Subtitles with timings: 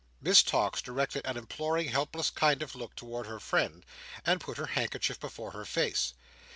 [0.19, 3.85] Miss Tox directed an imploring, helpless kind of look towards her friend,
[4.25, 6.15] and put her handkerchief before her face.